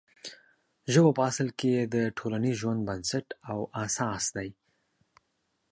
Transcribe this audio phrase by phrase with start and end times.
[0.93, 4.49] ژبه په اصل کې د ټولنیز ژوند بنسټ او اساس دی.